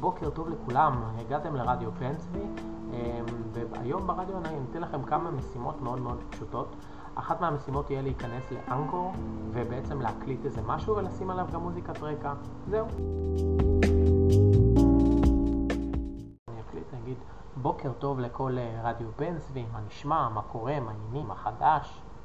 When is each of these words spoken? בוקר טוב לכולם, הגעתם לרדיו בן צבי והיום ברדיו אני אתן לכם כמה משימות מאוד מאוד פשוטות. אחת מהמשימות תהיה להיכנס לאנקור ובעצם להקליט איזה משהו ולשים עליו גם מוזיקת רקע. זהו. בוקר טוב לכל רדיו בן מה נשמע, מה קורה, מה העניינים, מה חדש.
בוקר 0.00 0.30
טוב 0.30 0.48
לכולם, 0.48 1.02
הגעתם 1.18 1.56
לרדיו 1.56 1.90
בן 1.92 2.14
צבי 2.16 2.38
והיום 3.52 4.06
ברדיו 4.06 4.38
אני 4.38 4.58
אתן 4.70 4.80
לכם 4.80 5.02
כמה 5.02 5.30
משימות 5.30 5.80
מאוד 5.80 6.00
מאוד 6.00 6.22
פשוטות. 6.30 6.76
אחת 7.14 7.40
מהמשימות 7.40 7.86
תהיה 7.86 8.02
להיכנס 8.02 8.44
לאנקור 8.50 9.12
ובעצם 9.52 10.00
להקליט 10.00 10.44
איזה 10.44 10.62
משהו 10.62 10.96
ולשים 10.96 11.30
עליו 11.30 11.46
גם 11.52 11.60
מוזיקת 11.60 12.02
רקע. 12.02 12.32
זהו. 12.70 12.86
בוקר 17.56 17.92
טוב 17.92 18.20
לכל 18.20 18.56
רדיו 18.82 19.08
בן 19.18 19.36
מה 19.72 19.80
נשמע, 19.80 20.28
מה 20.28 20.42
קורה, 20.42 20.80
מה 20.80 20.90
העניינים, 20.90 21.26
מה 21.26 21.34
חדש. 21.34 22.02